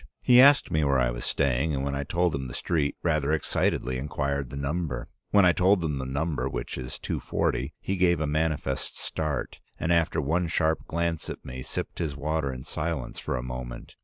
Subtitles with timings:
[0.23, 3.31] He asked me where I was staying, and when I told him the street, rather
[3.33, 5.09] excitedly inquired the number.
[5.29, 9.93] When I told him the number, which is 240, he gave a manifest start, and
[9.93, 13.93] after one sharp glance at me sipped his water in silence for a moment.